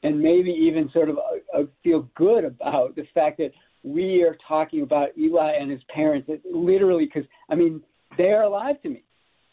[0.04, 3.52] and maybe even sort of uh, uh, feel good about the fact that
[3.84, 7.82] we are talking about Eli and his parents, literally, because I mean
[8.18, 9.04] they are alive to me,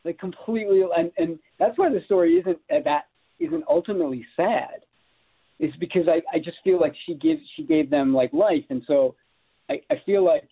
[0.04, 3.04] like completely, and and that's why the story isn't uh, that
[3.38, 4.80] isn't ultimately sad.
[5.58, 8.82] It's because I I just feel like she gives she gave them like life, and
[8.86, 9.14] so
[9.68, 10.48] I I feel like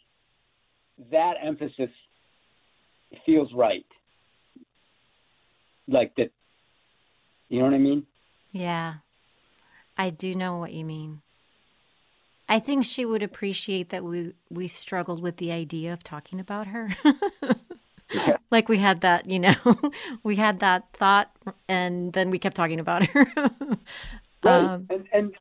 [1.11, 1.91] that emphasis
[3.25, 3.87] feels right
[5.89, 6.31] like that.
[7.49, 8.07] You know what I mean?
[8.53, 8.95] Yeah,
[9.97, 11.23] I do know what you mean.
[12.49, 16.69] I think she would appreciate that we we struggled with the idea of talking about
[16.69, 16.91] her.
[18.13, 18.37] yeah.
[18.51, 19.55] like we had that, you know,
[20.23, 21.31] we had that thought,
[21.69, 23.27] and then we kept talking about her.
[24.45, 24.65] right.
[24.65, 25.35] Um, and and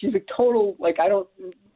[0.00, 1.28] she's a total like I don't,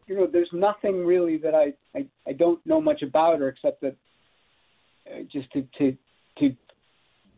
[0.07, 3.81] you know, there's nothing really that I I, I don't know much about her except
[3.83, 3.97] that
[5.11, 5.97] uh, just to to
[6.39, 6.57] to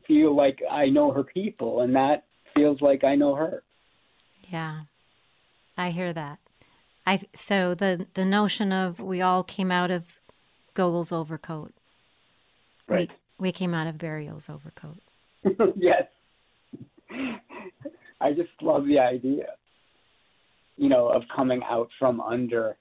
[0.07, 3.63] feel like I know her people, and that feels like I know her.
[4.51, 4.83] Yeah,
[5.77, 6.39] I hear that.
[7.07, 10.19] I so the the notion of we all came out of
[10.75, 11.73] Gogol's overcoat.
[12.87, 13.11] Right.
[13.39, 14.99] We, we came out of Berriault's overcoat.
[15.77, 16.05] yes.
[18.21, 19.47] I just love the idea,
[20.79, 22.77] you know, of coming out from under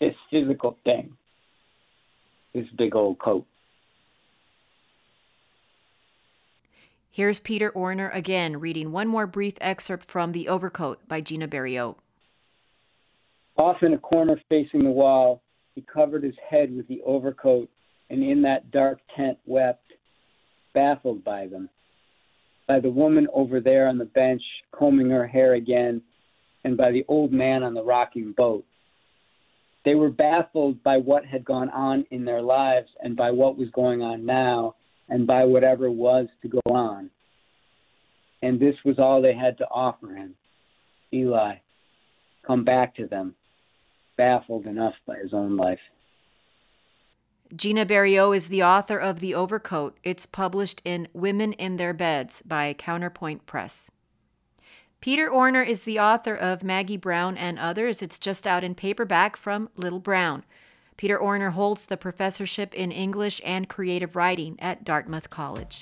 [0.00, 1.16] this physical thing,
[2.54, 3.46] this big old coat.
[7.10, 11.96] Here's Peter Orner again reading one more brief excerpt from The Overcoat by Gina Berriault.
[13.56, 15.42] Off in a corner facing the wall,
[15.74, 17.68] he covered his head with the overcoat
[18.10, 19.92] and in that dark tent wept,
[20.74, 21.68] baffled by them,
[22.66, 26.02] by the woman over there on the bench combing her hair again,
[26.64, 28.64] and by the old man on the rocking boat.
[29.84, 33.68] They were baffled by what had gone on in their lives and by what was
[33.70, 34.76] going on now
[35.08, 37.10] and by whatever was to go on.
[38.42, 40.34] And this was all they had to offer him.
[41.12, 41.56] Eli,
[42.46, 43.34] come back to them,
[44.16, 45.80] baffled enough by his own life.
[47.54, 49.98] Gina Berriault is the author of The Overcoat.
[50.02, 53.90] It's published in Women in Their Beds by Counterpoint Press.
[55.02, 58.02] Peter Orner is the author of Maggie Brown and Others.
[58.02, 60.44] It's just out in paperback from Little Brown.
[60.96, 65.80] Peter Orner holds the professorship in English and creative writing at Dartmouth College.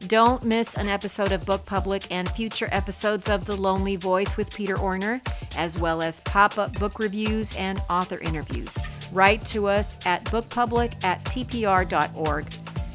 [0.00, 4.52] Don't miss an episode of Book Public and future episodes of The Lonely Voice with
[4.54, 8.76] Peter Orner, as well as pop up book reviews and author interviews.
[9.12, 12.46] Write to us at bookpublic at tpr.org.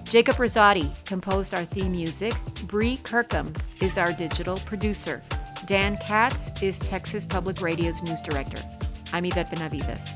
[0.10, 2.34] Jacob Rosati composed our theme music.
[2.64, 5.22] Bree Kirkham is our digital producer.
[5.66, 8.64] Dan Katz is Texas Public Radio's news director.
[9.12, 10.10] I'm Yvette Benavides.